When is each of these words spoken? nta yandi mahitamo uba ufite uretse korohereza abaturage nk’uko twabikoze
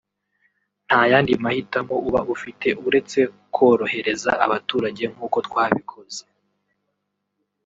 nta 0.87 1.01
yandi 1.11 1.33
mahitamo 1.43 1.95
uba 2.07 2.21
ufite 2.33 2.67
uretse 2.87 3.19
korohereza 3.55 4.31
abaturage 4.45 5.03
nk’uko 5.13 5.37
twabikoze 5.47 6.23